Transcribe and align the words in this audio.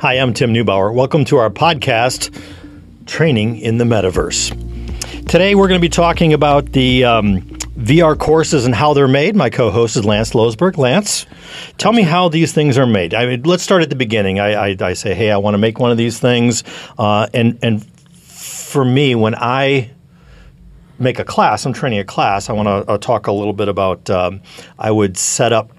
Hi, 0.00 0.14
I'm 0.14 0.32
Tim 0.32 0.54
Neubauer. 0.54 0.94
Welcome 0.94 1.26
to 1.26 1.36
our 1.36 1.50
podcast, 1.50 2.34
Training 3.04 3.58
in 3.58 3.76
the 3.76 3.84
Metaverse. 3.84 4.48
Today, 5.28 5.54
we're 5.54 5.68
going 5.68 5.78
to 5.78 5.82
be 5.82 5.90
talking 5.90 6.32
about 6.32 6.72
the 6.72 7.04
um, 7.04 7.42
VR 7.42 8.18
courses 8.18 8.64
and 8.64 8.74
how 8.74 8.94
they're 8.94 9.06
made. 9.06 9.36
My 9.36 9.50
co-host 9.50 9.98
is 9.98 10.06
Lance 10.06 10.30
Losberg. 10.30 10.78
Lance, 10.78 11.26
tell 11.76 11.92
me 11.92 12.00
how 12.00 12.30
these 12.30 12.54
things 12.54 12.78
are 12.78 12.86
made. 12.86 13.12
I 13.12 13.26
mean, 13.26 13.42
let's 13.42 13.62
start 13.62 13.82
at 13.82 13.90
the 13.90 13.94
beginning. 13.94 14.40
I, 14.40 14.70
I, 14.70 14.76
I 14.80 14.94
say, 14.94 15.12
hey, 15.12 15.30
I 15.30 15.36
want 15.36 15.52
to 15.52 15.58
make 15.58 15.78
one 15.78 15.90
of 15.90 15.98
these 15.98 16.18
things, 16.18 16.64
uh, 16.96 17.26
and 17.34 17.58
and 17.60 17.84
for 18.24 18.86
me, 18.86 19.14
when 19.14 19.34
I 19.34 19.90
make 20.98 21.18
a 21.18 21.24
class, 21.24 21.66
I'm 21.66 21.74
training 21.74 21.98
a 21.98 22.04
class. 22.04 22.48
I 22.48 22.54
want 22.54 22.68
to 22.68 22.90
uh, 22.90 22.96
talk 22.96 23.26
a 23.26 23.32
little 23.32 23.52
bit 23.52 23.68
about. 23.68 24.08
Um, 24.08 24.40
I 24.78 24.90
would 24.90 25.18
set 25.18 25.52
up 25.52 25.72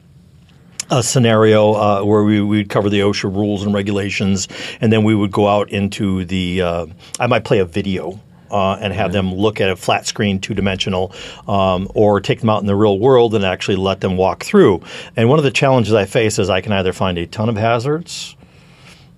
a 0.91 1.02
scenario 1.02 1.73
uh, 1.73 2.04
where 2.04 2.23
we 2.23 2.41
would 2.41 2.70
cover 2.70 2.90
the 2.90 2.99
OSHA 2.99 3.34
rules 3.34 3.63
and 3.63 3.73
regulations, 3.73 4.48
and 4.82 4.91
then 4.91 5.04
we 5.04 5.16
would 5.16 5.32
go 5.32 5.48
out 5.48 5.70
into 5.72 6.26
the. 6.26 6.62
Uh, 6.62 6.86
I 7.20 7.27
might 7.27 7.45
play 7.45 7.59
a 7.59 7.66
video. 7.66 8.20
Uh, 8.49 8.76
and 8.82 8.91
have 8.91 9.13
them 9.13 9.34
look 9.34 9.62
at 9.62 9.70
a 9.70 9.77
flat 9.77 10.05
screen, 10.05 10.38
two 10.38 10.54
dimensional, 10.54 11.16
um, 11.48 11.90
or 11.96 12.20
take 12.20 12.41
them 12.41 12.49
out 12.49 12.59
in 12.59 12.68
the 12.68 12.76
real 12.76 12.99
world 12.99 13.34
and 13.34 13.46
actually 13.46 13.77
let 13.77 14.02
them 14.02 14.18
walk 14.18 14.44
through. 14.44 14.82
And 15.16 15.30
one 15.30 15.40
of 15.40 15.46
the 15.46 15.52
challenges 15.52 15.94
I 15.94 16.04
face 16.04 16.38
is 16.38 16.49
I 16.49 16.59
can 16.59 16.73
either 16.73 16.91
find 16.91 17.18
a 17.18 17.26
ton 17.26 17.48
of 17.48 17.55
hazards, 17.55 18.35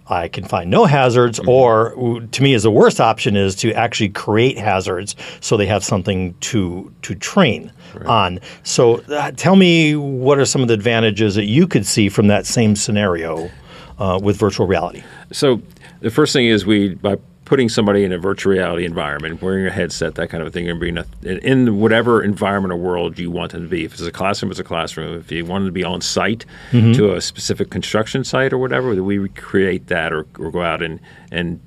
I 0.07 0.27
can 0.27 0.43
find 0.43 0.69
no 0.69 0.85
hazards, 0.85 1.39
mm-hmm. 1.39 1.49
or 1.49 2.21
to 2.31 2.43
me, 2.43 2.53
is 2.53 2.63
the 2.63 2.71
worst 2.71 2.99
option 2.99 3.35
is 3.35 3.55
to 3.57 3.73
actually 3.73 4.09
create 4.09 4.57
hazards 4.57 5.15
so 5.39 5.55
they 5.55 5.65
have 5.65 5.83
something 5.83 6.33
to 6.41 6.93
to 7.03 7.15
train 7.15 7.71
right. 7.93 8.05
on. 8.05 8.39
So, 8.63 9.01
uh, 9.03 9.31
tell 9.31 9.55
me 9.55 9.95
what 9.95 10.37
are 10.39 10.45
some 10.45 10.61
of 10.61 10.67
the 10.67 10.73
advantages 10.73 11.35
that 11.35 11.45
you 11.45 11.67
could 11.67 11.85
see 11.85 12.09
from 12.09 12.27
that 12.27 12.45
same 12.45 12.75
scenario 12.75 13.49
uh, 13.97 14.19
with 14.21 14.37
virtual 14.37 14.67
reality? 14.67 15.03
So, 15.31 15.61
the 16.01 16.11
first 16.11 16.33
thing 16.33 16.47
is 16.47 16.65
we 16.65 16.95
by 16.95 17.17
putting 17.45 17.69
somebody 17.69 18.03
in 18.03 18.11
a 18.11 18.17
virtual 18.17 18.53
reality 18.53 18.85
environment, 18.85 19.41
wearing 19.41 19.65
a 19.65 19.71
headset, 19.71 20.15
that 20.15 20.29
kind 20.29 20.43
of 20.43 20.53
thing, 20.53 20.69
and 20.69 20.79
being 20.79 20.97
a, 20.97 21.05
in 21.23 21.79
whatever 21.79 22.23
environment 22.23 22.71
or 22.71 22.77
world 22.77 23.19
you 23.19 23.29
want 23.29 23.51
them 23.51 23.63
to 23.63 23.67
be. 23.67 23.83
If 23.83 23.93
it's 23.93 24.01
a 24.01 24.11
classroom, 24.11 24.51
it's 24.51 24.59
a 24.59 24.63
classroom. 24.63 25.19
If 25.19 25.31
you 25.31 25.45
want 25.45 25.63
them 25.63 25.69
to 25.69 25.73
be 25.73 25.83
on 25.83 26.01
site 26.01 26.45
mm-hmm. 26.71 26.93
to 26.93 27.15
a 27.15 27.21
specific 27.21 27.69
construction 27.69 28.23
site 28.23 28.53
or 28.53 28.57
whatever, 28.57 29.01
we 29.03 29.27
create 29.29 29.87
that 29.87 30.13
or, 30.13 30.25
or 30.39 30.51
go 30.51 30.61
out 30.61 30.81
and 30.81 30.99
and 31.31 31.59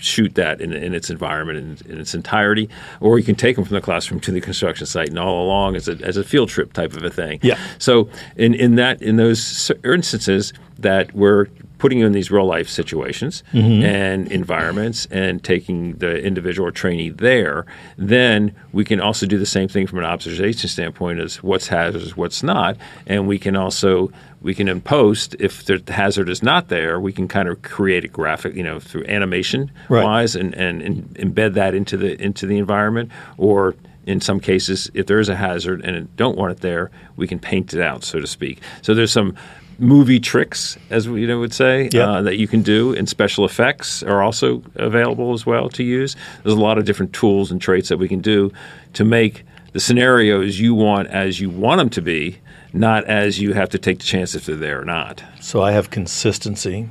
shoot 0.00 0.34
that 0.34 0.60
in, 0.60 0.72
in 0.72 0.94
its 0.94 1.10
environment 1.10 1.80
in, 1.82 1.92
in, 1.92 2.00
its 2.00 2.14
entirety, 2.14 2.68
or 3.00 3.18
you 3.18 3.24
can 3.24 3.34
take 3.34 3.56
them 3.56 3.64
from 3.64 3.74
the 3.74 3.80
classroom 3.80 4.20
to 4.20 4.32
the 4.32 4.40
construction 4.40 4.86
site 4.86 5.08
and 5.08 5.18
all 5.18 5.44
along 5.44 5.76
as 5.76 5.88
a, 5.88 5.92
as 6.02 6.16
a 6.16 6.24
field 6.24 6.48
trip 6.48 6.72
type 6.72 6.94
of 6.94 7.02
a 7.04 7.10
thing. 7.10 7.38
Yeah. 7.42 7.58
So 7.78 8.08
in, 8.36 8.54
in 8.54 8.76
that 8.76 9.00
in 9.02 9.16
those 9.16 9.70
instances 9.84 10.52
that 10.78 11.14
we're 11.14 11.46
putting 11.82 11.98
you 11.98 12.06
in 12.06 12.12
these 12.12 12.30
real 12.30 12.46
life 12.46 12.68
situations 12.68 13.42
mm-hmm. 13.52 13.84
and 13.84 14.30
environments 14.30 15.08
and 15.10 15.42
taking 15.42 15.94
the 15.94 16.22
individual 16.22 16.68
or 16.68 16.70
trainee 16.70 17.10
there, 17.10 17.66
then 17.98 18.54
we 18.72 18.84
can 18.84 19.00
also 19.00 19.26
do 19.26 19.36
the 19.36 19.44
same 19.44 19.66
thing 19.66 19.84
from 19.88 19.98
an 19.98 20.04
observation 20.04 20.68
standpoint 20.68 21.18
as 21.18 21.42
what's 21.42 21.66
hazardous, 21.66 22.16
what's 22.16 22.40
not, 22.40 22.76
and 23.08 23.26
we 23.26 23.36
can 23.36 23.56
also 23.56 24.12
we 24.42 24.54
can 24.54 24.68
impose 24.68 25.34
if 25.40 25.64
the 25.64 25.82
hazard 25.88 26.28
is 26.28 26.40
not 26.40 26.68
there, 26.68 27.00
we 27.00 27.12
can 27.12 27.26
kind 27.26 27.48
of 27.48 27.60
create 27.62 28.04
a 28.04 28.08
graphic, 28.08 28.54
you 28.54 28.62
know, 28.62 28.78
through 28.78 29.04
animation 29.06 29.68
right. 29.88 30.04
wise 30.04 30.36
and, 30.36 30.54
and, 30.54 30.82
and 30.82 31.08
embed 31.16 31.54
that 31.54 31.74
into 31.74 31.96
the 31.96 32.20
into 32.22 32.46
the 32.46 32.58
environment 32.58 33.10
or 33.38 33.74
in 34.06 34.20
some 34.20 34.38
cases, 34.38 34.88
if 34.94 35.06
there 35.06 35.18
is 35.18 35.28
a 35.28 35.36
hazard 35.36 35.84
and 35.84 36.14
don't 36.16 36.36
want 36.36 36.52
it 36.52 36.60
there, 36.60 36.90
we 37.16 37.26
can 37.26 37.38
paint 37.38 37.74
it 37.74 37.80
out, 37.80 38.04
so 38.04 38.20
to 38.20 38.26
speak. 38.26 38.60
So 38.82 38.94
there's 38.94 39.12
some 39.12 39.36
movie 39.82 40.20
tricks, 40.20 40.78
as 40.90 41.08
we 41.08 41.20
you 41.20 41.26
know, 41.26 41.40
would 41.40 41.52
say, 41.52 41.90
yep. 41.92 42.08
uh, 42.08 42.22
that 42.22 42.36
you 42.36 42.46
can 42.46 42.62
do, 42.62 42.94
and 42.94 43.08
special 43.08 43.44
effects 43.44 44.02
are 44.02 44.22
also 44.22 44.62
available 44.76 45.34
as 45.34 45.44
well 45.44 45.68
to 45.70 45.82
use. 45.82 46.16
There's 46.42 46.54
a 46.54 46.60
lot 46.60 46.78
of 46.78 46.84
different 46.84 47.12
tools 47.12 47.50
and 47.50 47.60
traits 47.60 47.88
that 47.88 47.98
we 47.98 48.08
can 48.08 48.20
do 48.20 48.52
to 48.94 49.04
make 49.04 49.44
the 49.72 49.80
scenarios 49.80 50.60
you 50.60 50.74
want 50.74 51.08
as 51.08 51.40
you 51.40 51.50
want 51.50 51.78
them 51.78 51.90
to 51.90 52.00
be, 52.02 52.38
not 52.72 53.04
as 53.04 53.40
you 53.40 53.52
have 53.54 53.68
to 53.70 53.78
take 53.78 53.98
the 53.98 54.04
chance 54.04 54.34
if 54.34 54.46
they're 54.46 54.56
there 54.56 54.80
or 54.80 54.84
not. 54.84 55.22
So 55.40 55.62
I 55.62 55.72
have 55.72 55.90
consistency, 55.90 56.88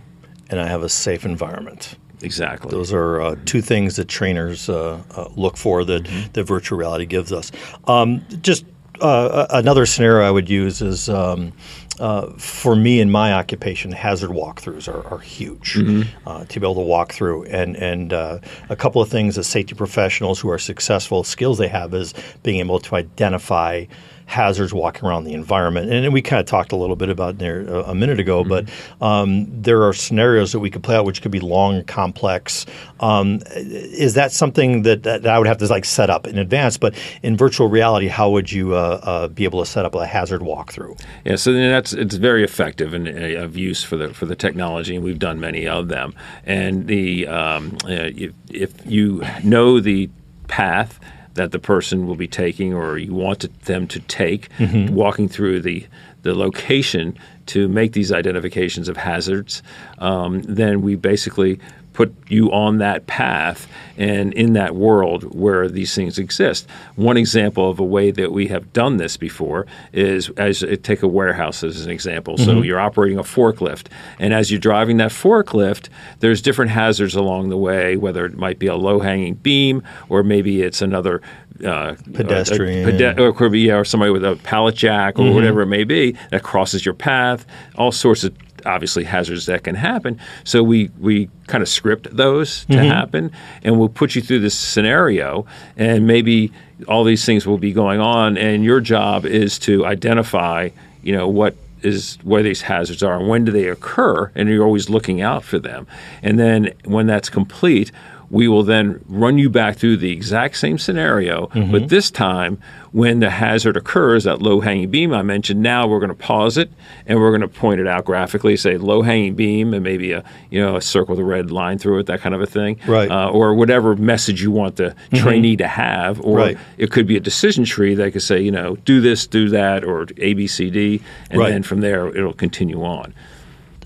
and 0.49 0.59
I 0.59 0.67
have 0.67 0.83
a 0.83 0.89
safe 0.89 1.25
environment. 1.25 1.95
Exactly. 2.21 2.69
Those 2.69 2.93
are 2.93 3.21
uh, 3.21 3.35
two 3.45 3.61
things 3.61 3.95
that 3.95 4.07
trainers 4.07 4.69
uh, 4.69 5.01
uh, 5.15 5.29
look 5.35 5.57
for 5.57 5.83
that, 5.85 6.03
mm-hmm. 6.03 6.31
that 6.33 6.43
virtual 6.43 6.77
reality 6.77 7.05
gives 7.05 7.31
us. 7.31 7.51
Um, 7.87 8.23
just 8.41 8.65
uh, 9.01 9.47
another 9.49 9.85
scenario 9.85 10.27
I 10.27 10.31
would 10.31 10.49
use 10.49 10.81
is 10.81 11.09
um, 11.09 11.53
uh, 12.01 12.31
for 12.31 12.75
me 12.75 12.99
in 12.99 13.11
my 13.11 13.31
occupation, 13.31 13.91
hazard 13.91 14.31
walkthroughs 14.31 14.91
are, 14.91 15.07
are 15.07 15.19
huge 15.19 15.75
mm-hmm. 15.75 16.27
uh, 16.27 16.45
to 16.45 16.59
be 16.59 16.65
able 16.65 16.75
to 16.75 16.81
walk 16.81 17.13
through. 17.13 17.43
And 17.45 17.75
and 17.77 18.11
uh, 18.11 18.39
a 18.69 18.75
couple 18.75 19.01
of 19.01 19.09
things 19.09 19.35
that 19.35 19.43
safety 19.43 19.75
professionals 19.75 20.39
who 20.39 20.49
are 20.49 20.57
successful 20.57 21.23
skills 21.23 21.59
they 21.59 21.67
have 21.67 21.93
is 21.93 22.15
being 22.41 22.59
able 22.59 22.79
to 22.79 22.95
identify 22.95 23.85
hazards 24.31 24.73
walking 24.73 25.05
around 25.05 25.25
the 25.25 25.33
environment. 25.33 25.91
And 25.91 26.13
we 26.13 26.21
kind 26.21 26.39
of 26.39 26.45
talked 26.45 26.71
a 26.71 26.77
little 26.77 26.95
bit 26.95 27.09
about 27.09 27.37
there 27.37 27.61
a, 27.61 27.93
minute 27.93 28.17
ago, 28.17 28.43
mm-hmm. 28.43 28.49
but 28.49 29.05
um, 29.05 29.45
there 29.61 29.83
are 29.83 29.91
scenarios 29.93 30.53
that 30.53 30.59
we 30.59 30.69
could 30.69 30.83
play 30.83 30.95
out 30.95 31.05
which 31.05 31.21
could 31.21 31.31
be 31.31 31.41
long, 31.41 31.83
complex. 31.83 32.65
Um, 33.01 33.41
is 33.55 34.13
that 34.13 34.31
something 34.31 34.83
that, 34.83 35.03
that, 35.03 35.27
I 35.27 35.37
would 35.37 35.47
have 35.47 35.57
to 35.57 35.67
like 35.67 35.83
set 35.83 36.09
up 36.09 36.25
in 36.25 36.37
advance? 36.37 36.77
But 36.77 36.95
in 37.21 37.35
virtual 37.35 37.67
reality, 37.67 38.07
how 38.07 38.29
would 38.29 38.49
you 38.49 38.73
uh, 38.73 39.01
uh, 39.03 39.27
be 39.27 39.43
able 39.43 39.59
to 39.59 39.69
set 39.69 39.83
up 39.83 39.95
a 39.95 40.05
hazard 40.05 40.41
walkthrough? 40.41 40.99
Yeah, 41.25 41.35
so 41.35 41.51
that's 41.51 41.91
it's 41.91 42.15
very 42.15 42.45
effective 42.45 42.93
and 42.93 43.07
uh, 43.09 43.43
of 43.43 43.57
use 43.57 43.83
for 43.83 43.97
the 43.97 44.13
for 44.13 44.25
the 44.25 44.35
technology, 44.35 44.95
and 44.95 45.03
we've 45.03 45.19
done 45.19 45.41
many 45.41 45.67
of 45.67 45.89
them. 45.89 46.13
And 46.45 46.87
the 46.87 47.27
um, 47.27 47.77
if, 47.85 48.31
if 48.49 48.85
you 48.85 49.23
know 49.43 49.81
the 49.81 50.09
path 50.47 50.99
that 51.33 51.51
the 51.51 51.59
person 51.59 52.07
will 52.07 52.15
be 52.15 52.27
taking 52.27 52.73
or 52.73 52.97
you 52.97 53.13
want 53.13 53.39
to, 53.41 53.47
them 53.65 53.87
to 53.87 53.99
take, 54.01 54.49
mm-hmm. 54.57 54.93
walking 54.93 55.29
through 55.29 55.61
the 55.61 55.85
the 56.23 56.35
location 56.35 57.17
to 57.47 57.67
make 57.67 57.93
these 57.93 58.11
identifications 58.11 58.87
of 58.87 58.95
hazards, 58.95 59.63
um, 59.97 60.41
then 60.43 60.81
we 60.81 60.95
basically 60.95 61.59
put 61.93 62.13
you 62.29 62.51
on 62.51 62.77
that 62.77 63.07
path 63.07 63.67
and 63.97 64.33
in 64.33 64.53
that 64.53 64.75
world 64.75 65.35
where 65.35 65.67
these 65.67 65.93
things 65.93 66.17
exist. 66.17 66.67
One 66.95 67.17
example 67.17 67.69
of 67.69 67.79
a 67.79 67.83
way 67.83 68.11
that 68.11 68.31
we 68.31 68.47
have 68.47 68.71
done 68.73 68.97
this 68.97 69.17
before 69.17 69.67
is 69.91 70.29
as 70.31 70.63
take 70.83 71.03
a 71.03 71.07
warehouse 71.07 71.63
as 71.63 71.85
an 71.85 71.91
example. 71.91 72.35
Mm-hmm. 72.35 72.45
So 72.45 72.61
you're 72.61 72.79
operating 72.79 73.17
a 73.17 73.23
forklift, 73.23 73.87
and 74.19 74.33
as 74.33 74.51
you're 74.51 74.59
driving 74.59 74.97
that 74.97 75.11
forklift, 75.11 75.89
there's 76.19 76.41
different 76.41 76.71
hazards 76.71 77.15
along 77.15 77.49
the 77.49 77.57
way, 77.57 77.97
whether 77.97 78.25
it 78.25 78.37
might 78.37 78.59
be 78.59 78.67
a 78.67 78.75
low 78.75 78.99
hanging 78.99 79.35
beam 79.35 79.83
or 80.09 80.23
maybe 80.23 80.61
it's 80.61 80.81
another 80.81 81.21
uh, 81.65 81.95
pedestrian, 82.13 82.89
a, 82.89 82.89
a 82.89 83.13
pede- 83.13 83.19
or 83.19 83.55
yeah, 83.55 83.75
or 83.75 83.85
somebody 83.85 84.11
with 84.11 84.23
a 84.23 84.35
pallet 84.37 84.75
jack 84.75 85.19
or 85.19 85.23
mm-hmm. 85.23 85.35
whatever 85.35 85.61
it 85.61 85.67
may 85.67 85.83
be 85.83 86.15
that 86.31 86.43
crosses 86.43 86.85
your 86.85 86.93
path. 86.93 87.45
All 87.75 87.91
sorts 87.91 88.23
of 88.23 88.33
obviously 88.65 89.03
hazards 89.03 89.45
that 89.45 89.63
can 89.63 89.75
happen. 89.75 90.19
So 90.43 90.63
we 90.63 90.89
we 90.99 91.29
kind 91.47 91.61
of 91.61 91.69
script 91.69 92.15
those 92.15 92.65
to 92.65 92.73
mm-hmm. 92.73 92.87
happen, 92.87 93.31
and 93.63 93.79
we'll 93.79 93.89
put 93.89 94.15
you 94.15 94.21
through 94.21 94.39
this 94.39 94.57
scenario, 94.57 95.45
and 95.77 96.07
maybe 96.07 96.51
all 96.87 97.03
these 97.03 97.25
things 97.25 97.45
will 97.45 97.57
be 97.57 97.73
going 97.73 97.99
on, 97.99 98.37
and 98.37 98.63
your 98.63 98.79
job 98.79 99.25
is 99.25 99.59
to 99.59 99.85
identify, 99.85 100.69
you 101.03 101.15
know, 101.15 101.27
what 101.27 101.55
is 101.83 102.17
where 102.23 102.43
these 102.43 102.61
hazards 102.61 103.01
are 103.01 103.17
and 103.17 103.27
when 103.27 103.45
do 103.45 103.51
they 103.51 103.67
occur, 103.67 104.31
and 104.35 104.49
you're 104.49 104.63
always 104.63 104.89
looking 104.89 105.21
out 105.21 105.43
for 105.43 105.59
them. 105.59 105.87
And 106.21 106.39
then 106.39 106.73
when 106.85 107.07
that's 107.07 107.29
complete, 107.29 107.91
we 108.31 108.47
will 108.47 108.63
then 108.63 109.03
run 109.09 109.37
you 109.37 109.49
back 109.49 109.77
through 109.77 109.97
the 109.97 110.11
exact 110.11 110.55
same 110.55 110.77
scenario, 110.77 111.47
mm-hmm. 111.47 111.71
but 111.71 111.89
this 111.89 112.09
time 112.09 112.57
when 112.93 113.19
the 113.19 113.29
hazard 113.29 113.75
occurs, 113.75 114.23
that 114.23 114.41
low 114.41 114.61
hanging 114.61 114.89
beam 114.89 115.13
I 115.13 115.21
mentioned, 115.21 115.61
now 115.61 115.85
we're 115.85 115.99
going 115.99 116.09
to 116.09 116.15
pause 116.15 116.57
it 116.57 116.71
and 117.05 117.19
we're 117.19 117.29
going 117.29 117.41
to 117.41 117.47
point 117.47 117.81
it 117.81 117.87
out 117.87 118.05
graphically, 118.05 118.55
say 118.55 118.77
low 118.77 119.01
hanging 119.01 119.35
beam 119.35 119.73
and 119.73 119.83
maybe 119.83 120.13
a 120.13 120.23
you 120.49 120.61
know 120.61 120.77
a 120.77 120.81
circle 120.81 121.15
with 121.15 121.19
a 121.19 121.25
red 121.25 121.51
line 121.51 121.77
through 121.77 121.99
it, 121.99 122.05
that 122.05 122.21
kind 122.21 122.33
of 122.33 122.41
a 122.41 122.47
thing, 122.47 122.79
right? 122.87 123.11
Uh, 123.11 123.29
or 123.29 123.53
whatever 123.53 123.95
message 123.97 124.41
you 124.41 124.51
want 124.51 124.77
the 124.77 124.83
mm-hmm. 124.83 125.17
trainee 125.17 125.57
to 125.57 125.67
have, 125.67 126.21
or 126.21 126.37
right. 126.37 126.57
it 126.77 126.89
could 126.89 127.05
be 127.05 127.17
a 127.17 127.21
decision 127.21 127.65
tree 127.65 127.95
that 127.95 128.13
could 128.13 128.21
say 128.21 128.39
you 128.39 128.51
know 128.51 128.77
do 128.77 129.01
this, 129.01 129.27
do 129.27 129.49
that, 129.49 129.83
or 129.83 130.07
A 130.17 130.33
B 130.33 130.47
C 130.47 130.69
D, 130.69 131.01
and 131.29 131.39
right. 131.39 131.49
then 131.49 131.63
from 131.63 131.81
there 131.81 132.07
it'll 132.15 132.33
continue 132.33 132.81
on 132.83 133.13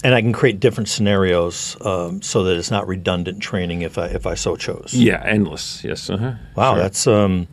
and 0.05 0.13
I 0.13 0.21
can 0.21 0.33
create 0.33 0.59
different 0.59 0.87
scenarios 0.87 1.75
um, 1.81 2.21
so 2.21 2.43
that 2.43 2.57
it's 2.57 2.69
not 2.69 2.87
redundant 2.87 3.41
training 3.41 3.81
if 3.81 3.97
I 3.97 4.05
if 4.05 4.27
I 4.27 4.35
so 4.35 4.55
chose. 4.55 4.93
Yeah, 4.93 5.23
endless. 5.25 5.83
Yes. 5.83 6.11
Uh-huh. 6.11 6.33
Wow, 6.55 6.73
sure. 6.73 6.83
that's 6.83 7.07
um, 7.07 7.47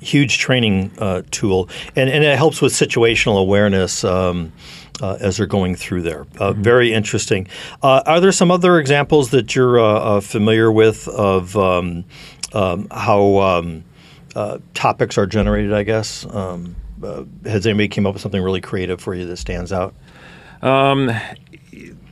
huge 0.00 0.38
training 0.38 0.90
uh, 0.96 1.20
tool, 1.30 1.68
and 1.94 2.08
and 2.08 2.24
it 2.24 2.38
helps 2.38 2.62
with 2.62 2.72
situational 2.72 3.38
awareness. 3.38 4.04
Um, 4.04 4.52
uh, 5.00 5.16
as 5.20 5.36
they're 5.36 5.46
going 5.46 5.76
through 5.76 6.02
there. 6.02 6.22
Uh, 6.40 6.50
mm-hmm. 6.50 6.62
Very 6.62 6.92
interesting. 6.92 7.46
Uh, 7.84 8.02
are 8.04 8.18
there 8.18 8.32
some 8.32 8.50
other 8.50 8.80
examples 8.80 9.30
that 9.30 9.54
you're 9.54 9.78
uh, 9.78 9.84
uh, 9.84 10.20
familiar 10.20 10.72
with 10.72 11.06
of 11.06 11.56
um, 11.56 12.04
um, 12.52 12.88
how 12.90 13.38
um, 13.38 13.84
uh, 14.34 14.58
topics 14.74 15.16
are 15.16 15.24
generated? 15.24 15.72
I 15.72 15.84
guess 15.84 16.26
um, 16.30 16.74
has 17.44 17.64
anybody 17.64 17.86
came 17.86 18.06
up 18.06 18.14
with 18.14 18.22
something 18.22 18.42
really 18.42 18.60
creative 18.60 19.00
for 19.00 19.14
you 19.14 19.24
that 19.26 19.36
stands 19.36 19.72
out? 19.72 19.94
Um, 20.62 21.12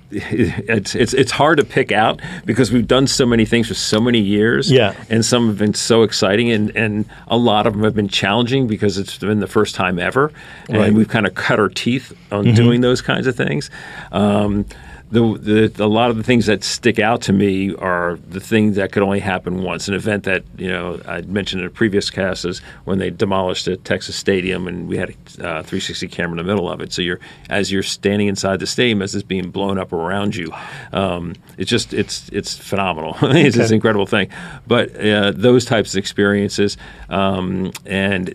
it's 0.10 0.94
it's 0.94 1.12
it's 1.14 1.32
hard 1.32 1.58
to 1.58 1.64
pick 1.64 1.90
out 1.90 2.20
because 2.44 2.70
we've 2.70 2.86
done 2.86 3.06
so 3.06 3.26
many 3.26 3.44
things 3.44 3.68
for 3.68 3.74
so 3.74 4.00
many 4.00 4.20
years. 4.20 4.70
Yeah. 4.70 4.94
and 5.10 5.24
some 5.24 5.48
have 5.48 5.58
been 5.58 5.74
so 5.74 6.02
exciting, 6.02 6.50
and 6.50 6.74
and 6.76 7.06
a 7.28 7.36
lot 7.36 7.66
of 7.66 7.72
them 7.72 7.82
have 7.82 7.94
been 7.94 8.08
challenging 8.08 8.66
because 8.68 8.98
it's 8.98 9.18
been 9.18 9.40
the 9.40 9.46
first 9.46 9.74
time 9.74 9.98
ever, 9.98 10.32
and 10.68 10.78
Right. 10.78 10.92
we've 10.92 11.08
kind 11.08 11.26
of 11.26 11.34
cut 11.34 11.58
our 11.58 11.68
teeth 11.68 12.12
on 12.30 12.54
doing 12.54 12.80
those 12.82 13.00
kinds 13.02 13.26
of 13.26 13.34
things. 13.36 13.68
Um, 14.12 14.64
the, 15.10 15.70
the 15.70 15.84
a 15.84 15.86
lot 15.86 16.10
of 16.10 16.16
the 16.16 16.24
things 16.24 16.46
that 16.46 16.64
stick 16.64 16.98
out 16.98 17.22
to 17.22 17.32
me 17.32 17.74
are 17.76 18.18
the 18.28 18.40
things 18.40 18.74
that 18.76 18.90
could 18.90 19.04
only 19.04 19.20
happen 19.20 19.62
once. 19.62 19.86
An 19.86 19.94
event 19.94 20.24
that 20.24 20.42
you 20.56 20.68
know 20.68 21.00
I 21.06 21.20
mentioned 21.22 21.62
in 21.62 21.68
a 21.68 21.70
previous 21.70 22.10
cast 22.10 22.44
is 22.44 22.58
when 22.84 22.98
they 22.98 23.10
demolished 23.10 23.66
the 23.66 23.76
Texas 23.76 24.16
Stadium 24.16 24.66
and 24.66 24.88
we 24.88 24.96
had 24.96 25.10
a 25.10 25.12
uh, 25.12 25.62
360 25.62 26.08
camera 26.08 26.32
in 26.32 26.36
the 26.38 26.52
middle 26.52 26.68
of 26.68 26.80
it. 26.80 26.92
So 26.92 27.02
you're 27.02 27.20
as 27.48 27.70
you're 27.70 27.84
standing 27.84 28.26
inside 28.26 28.58
the 28.58 28.66
stadium 28.66 29.00
as 29.00 29.14
it's 29.14 29.22
being 29.22 29.50
blown 29.50 29.78
up 29.78 29.92
around 29.92 30.34
you, 30.34 30.52
um, 30.92 31.34
it's 31.56 31.70
just 31.70 31.94
it's 31.94 32.28
it's 32.30 32.56
phenomenal. 32.56 33.16
it's 33.22 33.56
just 33.56 33.70
an 33.70 33.76
incredible 33.76 34.06
thing. 34.06 34.28
But 34.66 34.96
uh, 34.96 35.30
those 35.30 35.64
types 35.64 35.94
of 35.94 35.98
experiences 35.98 36.76
um, 37.08 37.70
and 37.84 38.34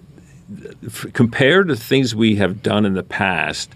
f- 0.86 1.08
compared 1.12 1.68
to 1.68 1.76
things 1.76 2.16
we 2.16 2.38
have 2.38 2.64
done 2.64 2.86
in 2.86 2.94
the 2.94 3.04
past 3.04 3.72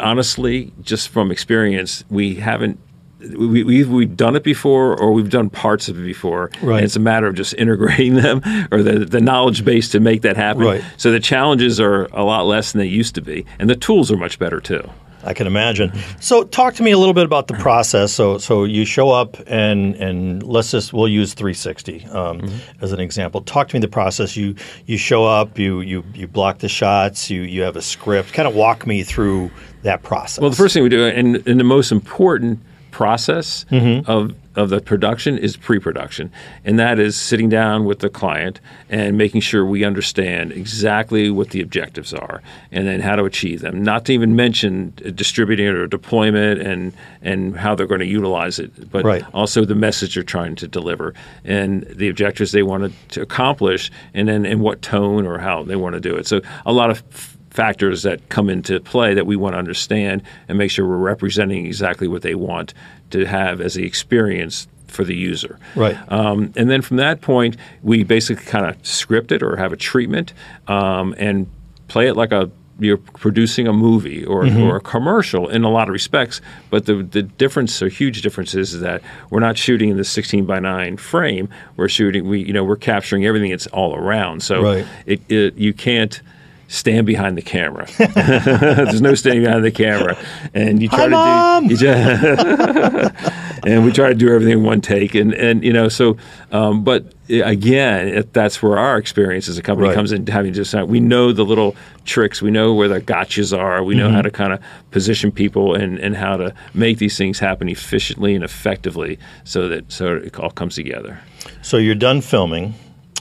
honestly, 0.00 0.72
just 0.82 1.08
from 1.08 1.30
experience, 1.30 2.04
we 2.10 2.36
haven't. 2.36 2.78
We, 3.20 3.64
we've, 3.64 3.90
we've 3.90 4.16
done 4.16 4.34
it 4.34 4.42
before, 4.42 4.98
or 4.98 5.12
we've 5.12 5.28
done 5.28 5.50
parts 5.50 5.90
of 5.90 5.98
it 5.98 6.04
before. 6.04 6.50
Right. 6.62 6.76
And 6.76 6.84
it's 6.86 6.96
a 6.96 7.00
matter 7.00 7.26
of 7.26 7.34
just 7.34 7.52
integrating 7.54 8.14
them, 8.22 8.40
or 8.72 8.82
the, 8.82 9.00
the 9.00 9.20
knowledge 9.20 9.62
base 9.62 9.90
to 9.90 10.00
make 10.00 10.22
that 10.22 10.36
happen. 10.36 10.62
Right. 10.62 10.84
So 10.96 11.12
the 11.12 11.20
challenges 11.20 11.78
are 11.80 12.04
a 12.12 12.24
lot 12.24 12.46
less 12.46 12.72
than 12.72 12.78
they 12.78 12.86
used 12.86 13.14
to 13.16 13.20
be, 13.20 13.44
and 13.58 13.68
the 13.68 13.76
tools 13.76 14.10
are 14.10 14.16
much 14.16 14.38
better 14.38 14.58
too. 14.58 14.88
I 15.24 15.34
can 15.34 15.46
imagine. 15.46 15.92
So, 16.20 16.44
talk 16.44 16.74
to 16.74 16.82
me 16.82 16.90
a 16.92 16.98
little 16.98 17.14
bit 17.14 17.24
about 17.24 17.46
the 17.46 17.54
process. 17.54 18.12
So, 18.12 18.38
so 18.38 18.64
you 18.64 18.84
show 18.84 19.10
up 19.10 19.36
and 19.46 19.94
and 19.96 20.42
let's 20.42 20.70
just 20.70 20.92
we'll 20.92 21.08
use 21.08 21.34
360 21.34 22.06
um, 22.06 22.40
Mm-hmm. 22.40 22.84
as 22.84 22.92
an 22.92 23.00
example. 23.00 23.40
Talk 23.42 23.68
to 23.68 23.76
me 23.76 23.80
the 23.80 23.88
process. 23.88 24.36
You 24.36 24.54
you 24.86 24.96
show 24.96 25.24
up, 25.24 25.58
you 25.58 25.80
you 25.80 26.04
you 26.14 26.26
block 26.26 26.58
the 26.58 26.68
shots, 26.68 27.28
you 27.30 27.42
you 27.42 27.62
have 27.62 27.76
a 27.76 27.82
script. 27.82 28.32
Kind 28.32 28.48
of 28.48 28.54
walk 28.54 28.86
me 28.86 29.02
through 29.02 29.50
that 29.82 30.02
process. 30.02 30.40
Well, 30.40 30.50
the 30.50 30.56
first 30.56 30.74
thing 30.74 30.82
we 30.82 30.88
do, 30.88 31.04
and, 31.06 31.36
and 31.46 31.58
the 31.60 31.64
most 31.64 31.90
important 31.92 32.60
process 32.90 33.64
Mm-hmm. 33.70 34.10
of 34.10 34.34
of 34.56 34.68
the 34.68 34.80
production 34.80 35.38
is 35.38 35.56
pre-production, 35.56 36.30
and 36.64 36.76
that 36.76 36.98
is 36.98 37.14
sitting 37.16 37.48
down 37.48 37.84
with 37.84 38.00
the 38.00 38.08
client 38.08 38.60
and 38.88 39.16
making 39.16 39.40
sure 39.40 39.64
we 39.64 39.84
understand 39.84 40.50
exactly 40.52 41.30
what 41.30 41.50
the 41.50 41.60
objectives 41.62 42.12
are, 42.12 42.42
and 42.72 42.84
then 42.88 43.00
how 43.00 43.14
to 43.14 43.22
achieve 43.24 43.60
them. 43.60 43.80
Not 43.84 44.06
to 44.06 44.12
even 44.12 44.34
mention 44.34 44.92
distributing 45.14 45.66
it 45.68 45.74
or 45.74 45.86
deployment 45.86 46.60
and 46.60 46.92
and 47.22 47.56
how 47.56 47.76
they're 47.76 47.86
going 47.86 48.00
to 48.00 48.06
utilize 48.06 48.58
it, 48.58 48.90
but 48.90 49.04
Right. 49.04 49.24
also 49.32 49.64
the 49.64 49.76
message 49.76 50.14
they're 50.16 50.24
trying 50.24 50.56
to 50.56 50.66
deliver 50.66 51.14
and 51.44 51.84
the 51.84 52.08
objectives 52.08 52.50
they 52.50 52.64
want 52.64 52.92
to 53.10 53.22
accomplish, 53.22 53.90
and 54.14 54.26
then 54.28 54.44
in 54.44 54.58
what 54.60 54.82
tone 54.82 55.26
or 55.28 55.38
how 55.38 55.62
they 55.62 55.76
want 55.76 55.94
to 55.94 56.00
do 56.00 56.16
it. 56.16 56.26
So 56.26 56.40
a 56.66 56.72
lot 56.72 56.90
of 56.90 57.04
factors 57.50 58.04
that 58.04 58.28
come 58.28 58.48
into 58.48 58.80
play 58.80 59.14
that 59.14 59.26
we 59.26 59.36
want 59.36 59.54
to 59.54 59.58
understand 59.58 60.22
and 60.48 60.56
make 60.56 60.70
sure 60.70 60.86
we're 60.86 60.96
representing 60.96 61.66
exactly 61.66 62.08
what 62.08 62.22
they 62.22 62.34
want 62.34 62.72
to 63.10 63.24
have 63.26 63.60
as 63.60 63.74
the 63.74 63.84
experience 63.84 64.68
for 64.86 65.04
the 65.04 65.16
user. 65.16 65.58
Right. 65.76 65.96
Um, 66.10 66.52
and 66.56 66.70
then 66.70 66.82
from 66.82 66.96
that 66.98 67.20
point, 67.20 67.56
we 67.82 68.02
basically 68.04 68.44
kind 68.44 68.66
of 68.66 68.84
script 68.86 69.32
it 69.32 69.42
or 69.42 69.56
have 69.56 69.72
a 69.72 69.76
treatment 69.76 70.32
um, 70.68 71.14
and 71.18 71.48
play 71.88 72.08
it 72.08 72.16
like 72.16 72.32
a 72.32 72.50
you're 72.80 72.96
producing 72.96 73.68
a 73.68 73.72
movie 73.74 74.24
or, 74.24 74.46
or 74.58 74.76
a 74.76 74.80
commercial 74.80 75.48
in 75.48 75.64
a 75.64 75.70
lot 75.70 75.88
of 75.88 75.92
respects. 75.92 76.40
But 76.70 76.86
the, 76.86 77.02
the 77.02 77.22
difference, 77.22 77.82
or 77.82 77.90
huge 77.90 78.22
difference, 78.22 78.54
is 78.54 78.80
that 78.80 79.02
we're 79.28 79.40
not 79.40 79.58
shooting 79.58 79.90
in 79.90 79.98
the 79.98 80.04
16 80.04 80.46
by 80.46 80.60
9 80.60 80.96
frame. 80.96 81.50
We're 81.76 81.90
shooting, 81.90 82.26
we 82.26 82.42
you 82.42 82.54
know, 82.54 82.64
we're 82.64 82.76
capturing 82.76 83.26
everything 83.26 83.50
that's 83.50 83.66
all 83.66 83.94
around. 83.94 84.42
So 84.42 84.62
Right. 84.62 84.86
it, 85.04 85.30
it 85.30 85.56
you 85.56 85.74
can't 85.74 86.22
stand 86.72 87.04
behind 87.04 87.36
the 87.36 87.42
camera. 87.42 87.84
There's 87.98 89.02
no 89.02 89.14
standing 89.14 89.42
behind 89.42 89.64
the 89.64 89.72
camera, 89.72 90.16
and 90.54 90.80
you 90.80 90.88
try 90.88 90.98
Hi, 91.00 91.04
to 91.06 91.10
Mom! 91.10 91.66
do. 91.66 91.74
You 91.74 91.76
just, 91.80 93.14
and 93.66 93.84
we 93.84 93.90
try 93.92 94.08
to 94.10 94.14
do 94.14 94.32
everything 94.32 94.52
in 94.58 94.62
one 94.62 94.80
take, 94.80 95.14
and 95.14 95.34
and 95.34 95.62
you 95.64 95.72
know 95.72 95.88
so. 95.88 96.16
Um, 96.52 96.82
but 96.84 97.04
uh, 97.30 97.42
again, 97.44 98.08
it, 98.08 98.32
that's 98.32 98.62
where 98.62 98.78
our 98.78 98.96
experience 98.98 99.48
as 99.48 99.58
a 99.58 99.62
company 99.62 99.88
Right. 99.88 99.94
comes 99.94 100.12
in. 100.12 100.26
Having 100.26 100.52
just 100.54 100.72
we 100.86 101.00
know 101.00 101.32
the 101.32 101.44
little 101.44 101.74
tricks, 102.04 102.40
we 102.40 102.50
know 102.50 102.72
where 102.74 102.88
the 102.88 103.00
gotchas 103.00 103.56
are, 103.56 103.82
we 103.82 103.94
know 103.94 104.06
Mm-hmm. 104.06 104.14
how 104.16 104.22
to 104.22 104.30
kind 104.30 104.52
of 104.52 104.60
position 104.92 105.30
people 105.32 105.74
and 105.74 105.98
and 105.98 106.16
how 106.16 106.36
to 106.36 106.54
make 106.74 106.98
these 106.98 107.16
things 107.18 107.38
happen 107.40 107.68
efficiently 107.68 108.34
and 108.34 108.44
effectively, 108.44 109.18
so 109.44 109.68
that 109.68 109.90
so 109.90 110.16
it 110.16 110.38
all 110.38 110.50
comes 110.50 110.76
together. 110.76 111.20
So 111.62 111.76
you're 111.78 111.94
done 111.94 112.20
filming, 112.20 112.74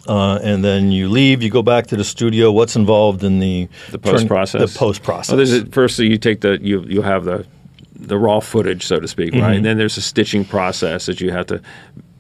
uh, 0.10 0.40
and 0.42 0.66
then 0.66 0.92
you 0.92 1.08
leave. 1.08 1.44
You 1.44 1.52
go 1.52 1.62
back 1.62 1.88
to 1.88 1.96
the 1.96 2.04
studio. 2.04 2.52
What's 2.52 2.76
involved 2.76 3.24
in 3.24 3.38
the 3.38 3.70
the 3.92 4.00
post 4.00 4.28
process. 4.28 4.74
The 4.74 4.80
post 4.80 5.04
process. 5.04 5.52
Oh, 5.52 5.62
a, 5.62 5.66
firstly, 5.66 6.08
you 6.08 6.18
take 6.18 6.42
the 6.42 6.58
you 6.62 6.82
you 6.82 7.04
have 7.04 7.26
the 7.26 7.46
the 7.96 8.18
raw 8.18 8.40
footage, 8.40 8.86
so 8.86 9.00
to 9.00 9.08
speak, 9.08 9.34
Mm-hmm. 9.34 9.44
right? 9.44 9.56
And 9.56 9.66
then 9.66 9.78
there's 9.78 9.98
a 9.98 10.02
stitching 10.02 10.46
process 10.46 11.06
that 11.06 11.22
you 11.22 11.32
have 11.32 11.46
to 11.48 11.62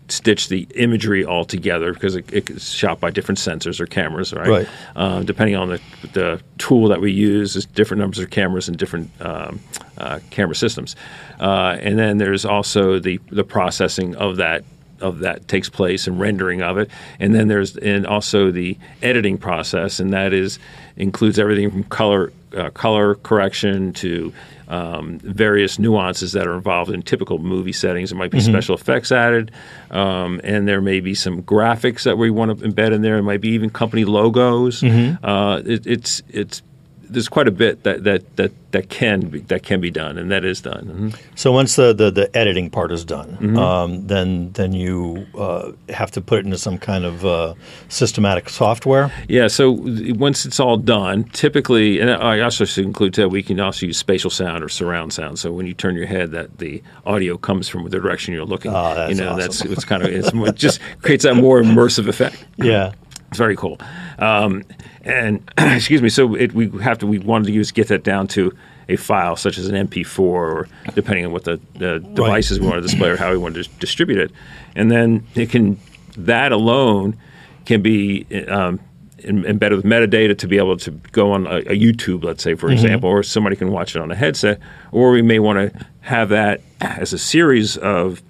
stitch 0.07 0.49
the 0.49 0.67
imagery 0.75 1.23
all 1.23 1.45
together 1.45 1.93
because 1.93 2.15
it, 2.15 2.31
it's 2.31 2.69
shot 2.69 2.99
by 2.99 3.11
different 3.11 3.37
sensors 3.37 3.79
or 3.79 3.85
cameras, 3.85 4.33
right? 4.33 4.47
Right. 4.47 4.67
Uh, 4.95 5.23
depending 5.23 5.55
on 5.55 5.69
the 5.69 5.81
the 6.13 6.41
tool 6.59 6.89
that 6.89 7.01
we 7.01 7.11
use, 7.11 7.53
there's 7.55 7.65
different 7.65 8.01
numbers 8.01 8.19
of 8.19 8.29
cameras 8.29 8.67
and 8.67 8.77
different 8.77 9.09
um, 9.19 9.59
uh, 9.97 10.19
camera 10.29 10.55
systems. 10.55 10.95
Uh, 11.39 11.77
and 11.81 11.97
then 11.97 12.19
there's 12.19 12.45
also 12.45 12.99
the 12.99 13.19
the 13.31 13.43
processing 13.43 14.15
of 14.15 14.37
that 14.37 14.63
of 15.01 15.19
that 15.19 15.47
takes 15.47 15.69
place 15.69 16.07
and 16.07 16.19
rendering 16.19 16.61
of 16.61 16.77
it, 16.77 16.89
and 17.19 17.33
then 17.33 17.47
there's 17.47 17.77
and 17.77 18.05
also 18.05 18.51
the 18.51 18.77
editing 19.01 19.37
process, 19.37 19.99
and 19.99 20.13
that 20.13 20.33
is 20.33 20.59
includes 20.97 21.39
everything 21.39 21.69
from 21.71 21.83
color 21.85 22.31
uh, 22.55 22.69
color 22.71 23.15
correction 23.15 23.93
to 23.93 24.33
um, 24.67 25.17
various 25.19 25.79
nuances 25.79 26.33
that 26.33 26.45
are 26.45 26.53
involved 26.55 26.91
in 26.91 27.01
typical 27.01 27.39
movie 27.39 27.71
settings. 27.73 28.11
There 28.11 28.19
might 28.19 28.31
be 28.31 28.39
special 28.39 28.75
effects 28.75 29.11
added, 29.11 29.51
um, 29.89 30.39
and 30.43 30.67
there 30.67 30.81
may 30.81 30.99
be 30.99 31.15
some 31.15 31.41
graphics 31.41 32.03
that 32.03 32.17
we 32.17 32.29
want 32.29 32.59
to 32.59 32.67
embed 32.67 32.91
in 32.93 33.01
there. 33.01 33.17
It 33.17 33.23
might 33.23 33.41
be 33.41 33.49
even 33.49 33.69
company 33.71 34.05
logos. 34.05 34.83
Uh, 34.83 35.61
it, 35.65 35.87
it's 35.87 36.21
it's 36.29 36.61
there's 37.09 37.27
quite 37.29 37.47
a 37.47 37.51
bit 37.51 37.83
that 37.83 38.03
that 38.03 38.35
that 38.37 38.51
that 38.71 38.89
can 38.89 39.21
be, 39.21 39.39
that 39.39 39.63
can 39.63 39.81
be 39.81 39.89
done, 39.89 40.17
and 40.19 40.29
that 40.31 40.45
is 40.45 40.61
done. 40.61 40.85
Mhm. 41.13 41.19
So 41.35 41.51
once 41.51 41.75
the, 41.75 41.91
the, 41.91 42.11
the 42.11 42.37
editing 42.37 42.69
part 42.69 42.91
is 42.91 43.03
done, 43.03 43.29
Mm-hmm. 43.41 43.57
um, 43.57 44.05
then 44.07 44.51
then 44.53 44.73
you 44.73 45.25
uh, 45.35 45.71
have 45.89 46.11
to 46.11 46.21
put 46.21 46.39
it 46.39 46.45
into 46.45 46.57
some 46.59 46.77
kind 46.77 47.03
of 47.05 47.25
uh, 47.25 47.55
systematic 47.87 48.47
software. 48.49 49.11
Yeah, 49.27 49.47
so 49.47 49.71
once 50.17 50.45
it's 50.45 50.59
all 50.59 50.77
done, 50.77 51.23
typically, 51.33 51.99
and 51.99 52.11
I 52.11 52.41
also 52.41 52.63
should 52.65 52.85
include 52.85 53.13
that 53.15 53.29
we 53.29 53.41
can 53.41 53.59
also 53.59 53.87
use 53.87 53.97
spatial 53.97 54.29
sound 54.29 54.63
or 54.63 54.69
surround 54.69 55.13
sound. 55.13 55.39
So 55.39 55.51
when 55.51 55.65
you 55.65 55.73
turn 55.73 55.95
your 55.95 56.05
head, 56.05 56.31
that 56.31 56.59
the 56.59 56.83
audio 57.05 57.37
comes 57.37 57.67
from 57.67 57.83
the 57.85 57.89
direction 57.99 58.33
you're 58.35 58.45
looking. 58.45 58.71
Oh, 58.71 58.93
that's 58.93 59.09
you 59.09 59.23
know, 59.23 59.29
awesome. 59.31 59.39
that's 59.39 59.65
it's 59.65 59.85
kind 59.85 60.03
of 60.03 60.09
it's 60.09 60.33
more, 60.33 60.49
it 60.49 60.55
just 60.55 60.79
creates 61.01 61.23
that 61.23 61.35
more 61.35 61.59
immersive 61.61 62.07
effect. 62.07 62.45
Yeah. 62.57 62.91
It's 63.29 63.37
very 63.37 63.55
cool. 63.55 63.79
Um, 64.17 64.63
and 65.03 65.41
excuse 65.57 66.01
me, 66.01 66.09
so 66.09 66.35
it, 66.35 66.53
we 66.53 66.69
have 66.81 66.97
to 66.99 67.07
we 67.07 67.19
wanted 67.19 67.45
to 67.45 67.51
use 67.51 67.71
get 67.71 67.87
that 67.87 68.03
down 68.03 68.27
to 68.29 68.51
a 68.89 68.95
file 68.95 69.35
such 69.35 69.57
as 69.59 69.67
an 69.67 69.87
MP4 69.87 70.19
or 70.19 70.67
depending 70.95 71.25
on 71.25 71.31
what 71.31 71.43
the, 71.43 71.59
the 71.75 71.99
devices 71.99 72.59
we 72.59 72.65
want 72.65 72.77
to 72.77 72.81
display 72.81 73.09
or 73.09 73.17
how 73.17 73.31
we 73.31 73.37
want 73.37 73.53
to 73.55 73.63
dis- 73.63 73.71
distribute 73.77 74.17
it, 74.19 74.31
and 74.75 74.91
then 74.91 75.25
it 75.35 75.49
can 75.49 75.79
that 76.17 76.51
alone 76.51 77.17
can 77.65 77.81
be. 77.81 78.25
Um, 78.47 78.79
em- 79.23 79.45
Embedded 79.45 79.75
with 79.75 79.85
metadata 79.85 80.37
to 80.37 80.47
be 80.47 80.57
able 80.57 80.77
to 80.77 80.91
go 81.11 81.33
on 81.33 81.45
a, 81.45 81.57
a 81.57 81.77
YouTube, 81.77 82.23
let's 82.23 82.41
say, 82.41 82.55
for 82.55 82.71
example, 82.71 83.09
or 83.09 83.21
somebody 83.21 83.57
can 83.57 83.69
watch 83.69 83.93
it 83.95 84.01
on 84.01 84.11
a 84.11 84.15
headset, 84.15 84.59
or 84.93 85.11
we 85.11 85.21
may 85.21 85.39
want 85.39 85.59
to 85.73 85.85
have 85.99 86.29
that 86.29 86.61
as 86.79 87.11
a 87.11 87.17
series 87.17 87.75
of 87.77 88.21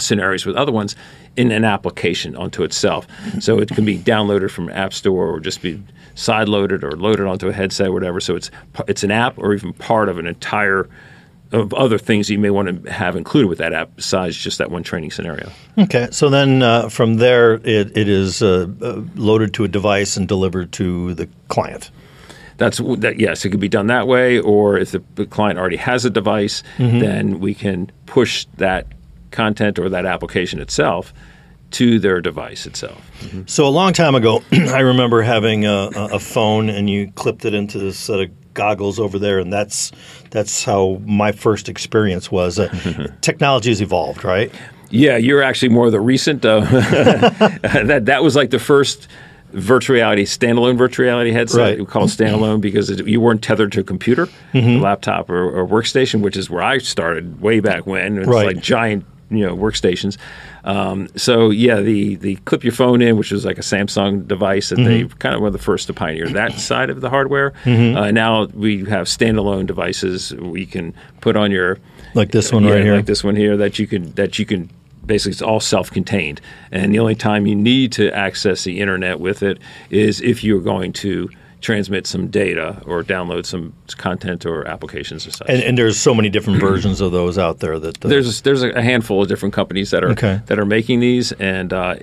scenarios 0.00 0.44
with 0.44 0.56
other 0.56 0.72
ones 0.72 0.96
in 1.36 1.50
an 1.50 1.64
application 1.64 2.36
onto 2.36 2.62
itself. 2.62 3.06
So 3.40 3.58
it 3.58 3.68
can 3.68 3.84
be 3.84 3.98
downloaded 3.98 4.50
from 4.50 4.68
App 4.70 4.92
Store 4.92 5.28
or 5.28 5.40
just 5.40 5.62
be 5.62 5.82
side 6.14 6.48
loaded 6.48 6.84
or 6.84 6.92
loaded 6.92 7.26
onto 7.26 7.48
a 7.48 7.52
headset 7.52 7.88
or 7.88 7.92
whatever. 7.92 8.20
So 8.20 8.36
it's 8.36 8.50
it's 8.86 9.02
an 9.02 9.10
app 9.10 9.38
or 9.38 9.54
even 9.54 9.72
part 9.72 10.08
of 10.08 10.18
an 10.18 10.26
entire 10.26 10.88
of 11.52 11.74
other 11.74 11.98
things 11.98 12.30
you 12.30 12.38
may 12.38 12.50
want 12.50 12.84
to 12.84 12.90
have 12.90 13.14
included 13.14 13.46
with 13.46 13.58
that 13.58 13.74
app 13.74 13.94
besides 13.94 14.36
just 14.36 14.56
that 14.58 14.70
one 14.70 14.82
training 14.82 15.10
scenario. 15.10 15.50
Okay. 15.78 16.08
So 16.10 16.30
then 16.30 16.62
uh, 16.62 16.88
from 16.88 17.16
there, 17.16 17.54
it, 17.54 17.94
it 17.96 18.08
is 18.08 18.42
uh, 18.42 18.66
uh, 18.80 19.02
loaded 19.14 19.52
to 19.54 19.64
a 19.64 19.68
device 19.68 20.16
and 20.16 20.26
delivered 20.26 20.72
to 20.72 21.14
the 21.14 21.28
client. 21.48 21.90
That's 22.56 22.78
that. 22.78 23.18
Yes, 23.18 23.44
it 23.44 23.50
could 23.50 23.60
be 23.60 23.68
done 23.68 23.88
that 23.88 24.06
way, 24.06 24.38
or 24.38 24.78
if 24.78 24.92
the, 24.92 25.02
the 25.16 25.26
client 25.26 25.58
already 25.58 25.78
has 25.78 26.04
a 26.04 26.10
device, 26.10 26.62
then 26.78 27.40
we 27.40 27.54
can 27.54 27.90
push 28.06 28.46
that 28.56 28.86
content 29.32 29.78
or 29.78 29.88
that 29.88 30.06
application 30.06 30.60
itself 30.60 31.12
to 31.72 31.98
their 31.98 32.20
device 32.20 32.66
itself. 32.66 33.00
So 33.46 33.66
a 33.66 33.70
long 33.70 33.94
time 33.94 34.14
ago, 34.14 34.42
I 34.52 34.80
remember 34.80 35.22
having 35.22 35.64
a, 35.64 35.90
a 35.96 36.04
a 36.14 36.18
phone, 36.18 36.68
and 36.68 36.88
you 36.90 37.10
clipped 37.12 37.44
it 37.46 37.54
into 37.54 37.78
this 37.78 37.98
set 37.98 38.20
of 38.20 38.30
goggles 38.54 39.00
over 39.00 39.18
there, 39.18 39.38
and 39.38 39.50
that's 39.52 39.90
that's 40.30 40.64
how 40.64 41.00
my 41.06 41.32
first 41.32 41.68
experience 41.70 42.30
was. 42.30 42.58
Uh, 42.58 42.68
technology 43.22 43.70
has 43.70 43.80
evolved, 43.80 44.22
right? 44.24 44.52
Yeah, 44.90 45.16
you're 45.16 45.42
actually 45.42 45.70
more 45.70 45.90
the 45.90 46.00
recent. 46.00 46.44
Uh, 46.44 46.60
that 46.60 48.02
that 48.04 48.22
was 48.22 48.36
like 48.36 48.50
the 48.50 48.58
first 48.58 49.08
virtual 49.52 49.94
reality 49.94 50.24
standalone 50.24 50.76
virtual 50.76 51.04
reality 51.04 51.30
headset. 51.32 51.60
Right. 51.60 51.78
We 51.78 51.86
call 51.86 52.04
it 52.04 52.08
standalone 52.08 52.60
because 52.60 52.90
it, 52.90 53.06
you 53.06 53.20
weren't 53.20 53.42
tethered 53.42 53.72
to 53.72 53.80
a 53.80 53.84
computer, 53.84 54.26
Mm-hmm. 54.52 54.78
a 54.78 54.80
laptop, 54.80 55.30
or, 55.30 55.50
or 55.50 55.66
workstation, 55.66 56.20
which 56.20 56.36
is 56.36 56.50
where 56.50 56.62
I 56.62 56.78
started 56.78 57.40
way 57.40 57.60
back 57.60 57.86
when. 57.86 58.18
It's 58.18 58.26
Right. 58.28 58.46
like 58.46 58.60
giant, 58.62 59.04
you 59.36 59.46
know, 59.46 59.56
workstations. 59.56 60.16
Um, 60.64 61.08
so 61.16 61.50
yeah, 61.50 61.80
the 61.80 62.16
the 62.16 62.36
clip 62.44 62.62
your 62.64 62.72
phone 62.72 63.02
in, 63.02 63.16
which 63.16 63.32
was 63.32 63.44
like 63.44 63.58
a 63.58 63.62
Samsung 63.62 64.26
device 64.26 64.68
that 64.68 64.76
they 64.76 65.02
Mm-hmm. 65.02 65.18
kind 65.18 65.34
of 65.34 65.40
were 65.40 65.50
the 65.50 65.58
first 65.58 65.86
to 65.88 65.94
pioneer 65.94 66.28
that 66.28 66.52
side 66.58 66.90
of 66.90 67.00
the 67.00 67.10
hardware. 67.10 67.52
Mm-hmm. 67.64 67.96
Uh, 67.96 68.10
now 68.10 68.44
we 68.46 68.84
have 68.84 69.06
standalone 69.06 69.66
devices 69.66 70.32
we 70.34 70.66
can 70.66 70.94
put 71.20 71.36
on 71.36 71.50
your 71.50 71.78
Like 72.14 72.30
this 72.30 72.52
one 72.52 72.64
yeah, 72.64 72.72
right 72.74 72.84
here. 72.84 72.96
like 72.96 73.06
this 73.06 73.24
one 73.24 73.36
here 73.36 73.56
that 73.56 73.78
you 73.78 73.86
can 73.86 74.12
that 74.12 74.38
you 74.38 74.46
can 74.46 74.70
basically 75.04 75.32
it's 75.32 75.42
all 75.42 75.58
self-contained, 75.58 76.40
and 76.70 76.94
the 76.94 76.98
only 77.00 77.16
time 77.16 77.44
you 77.46 77.56
need 77.56 77.90
to 77.92 78.10
access 78.12 78.62
the 78.62 78.78
internet 78.80 79.18
with 79.18 79.42
it 79.42 79.58
is 79.90 80.20
if 80.20 80.44
you're 80.44 80.60
going 80.60 80.92
to 80.92 81.28
transmit 81.62 82.06
some 82.06 82.26
data 82.26 82.82
or 82.84 83.02
download 83.02 83.46
some 83.46 83.72
content 83.96 84.44
or 84.44 84.66
applications 84.68 85.26
or 85.26 85.30
such. 85.30 85.48
And, 85.48 85.62
and 85.62 85.78
there's 85.78 85.98
so 85.98 86.12
many 86.14 86.28
different 86.28 86.60
versions 86.68 87.00
of 87.00 87.12
those 87.12 87.38
out 87.38 87.60
there 87.60 87.78
that 87.78 88.04
uh, 88.04 88.08
there's 88.08 88.42
there's 88.42 88.62
a 88.62 88.82
handful 88.82 89.22
of 89.22 89.28
different 89.28 89.54
companies 89.54 89.90
that 89.92 90.04
are 90.04 90.10
Okay. 90.10 90.40
that 90.46 90.58
are 90.58 90.66
making 90.66 91.00
these, 91.00 91.32
and 91.32 91.72
uh, 91.72 91.94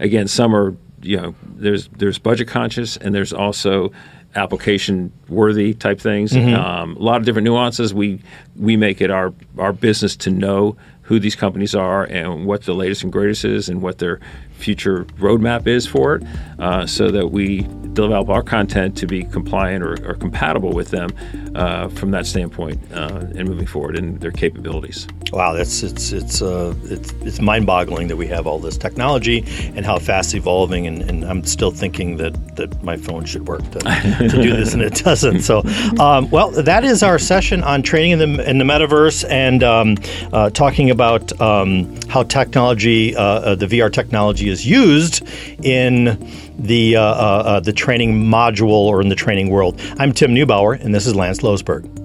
again, 0.00 0.26
some 0.28 0.54
are 0.54 0.74
you 1.02 1.16
know 1.16 1.34
there's 1.56 1.88
there's 1.98 2.18
budget 2.18 2.48
conscious, 2.48 2.96
and 2.96 3.14
there's 3.14 3.32
also 3.32 3.92
application 4.34 5.12
worthy 5.28 5.74
type 5.74 6.00
things. 6.00 6.32
Mm-hmm. 6.32 6.54
Um, 6.54 6.96
a 6.96 7.00
lot 7.00 7.16
of 7.20 7.26
different 7.26 7.44
nuances. 7.44 7.92
We 7.92 8.20
we 8.56 8.76
make 8.76 9.00
it 9.00 9.10
our 9.10 9.34
our 9.58 9.72
business 9.72 10.16
to 10.16 10.30
know 10.30 10.76
who 11.02 11.18
these 11.18 11.34
companies 11.34 11.74
are 11.74 12.04
and 12.04 12.46
what 12.46 12.64
the 12.64 12.74
latest 12.74 13.02
and 13.02 13.12
greatest 13.12 13.44
is, 13.44 13.68
and 13.68 13.82
what 13.82 13.98
their 13.98 14.20
future 14.58 15.04
roadmap 15.18 15.66
is 15.66 15.86
for 15.86 16.16
it, 16.16 16.22
uh, 16.58 16.86
so 16.86 17.10
that 17.10 17.28
we 17.28 17.66
develop 17.92 18.28
our 18.28 18.42
content 18.42 18.96
to 18.96 19.06
be 19.06 19.24
compliant 19.24 19.82
or, 19.82 19.94
or 20.08 20.14
compatible 20.14 20.72
with 20.72 20.90
them 20.90 21.10
uh, 21.54 21.88
from 21.88 22.10
that 22.12 22.26
standpoint 22.26 22.80
uh, 22.92 23.24
and 23.34 23.48
moving 23.48 23.66
forward 23.66 23.96
in 23.96 24.18
their 24.18 24.30
capabilities. 24.30 25.08
Wow, 25.32 25.52
that's 25.52 25.82
it's 25.82 26.12
it's 26.12 26.40
uh, 26.40 26.74
it's 26.84 27.12
it's 27.22 27.40
mind-boggling 27.40 28.08
that 28.08 28.16
we 28.16 28.26
have 28.28 28.46
all 28.46 28.58
this 28.58 28.78
technology 28.78 29.44
and 29.74 29.84
how 29.84 29.98
fast 29.98 30.34
evolving. 30.34 30.86
And, 30.86 31.02
and 31.02 31.24
I'm 31.24 31.44
still 31.44 31.70
thinking 31.70 32.16
that, 32.16 32.56
that 32.56 32.82
my 32.82 32.96
phone 32.96 33.24
should 33.24 33.46
work 33.46 33.68
to, 33.72 33.78
to 33.80 34.28
do 34.42 34.56
this, 34.56 34.72
and 34.74 34.82
it 34.82 34.94
doesn't. 35.04 35.40
So, 35.40 35.62
um, 35.98 36.30
well, 36.30 36.50
that 36.50 36.84
is 36.84 37.02
our 37.02 37.18
session 37.18 37.62
on 37.62 37.82
training 37.82 38.12
in 38.12 38.18
the 38.18 38.48
in 38.48 38.58
the 38.58 38.64
metaverse 38.64 39.28
and 39.28 39.62
um, 39.62 39.96
uh, 40.32 40.50
talking 40.50 40.90
about 40.90 41.38
um, 41.40 41.94
how 42.08 42.22
technology, 42.22 43.14
uh, 43.14 43.22
uh, 43.22 43.54
the 43.54 43.66
VR 43.66 43.92
technology, 43.92 44.48
is 44.48 44.66
used 44.66 45.26
in 45.62 46.18
the 46.58 46.96
uh, 46.96 47.02
uh, 47.02 47.60
the 47.60 47.72
training 47.72 48.24
module 48.24 48.70
or 48.70 49.00
in 49.00 49.08
the 49.08 49.14
training 49.14 49.50
world. 49.50 49.80
I'm 49.98 50.12
Tim 50.12 50.34
Neubauer, 50.34 50.80
and 50.80 50.94
this 50.94 51.06
is 51.06 51.14
Lance 51.14 51.40
Losberg. 51.40 51.97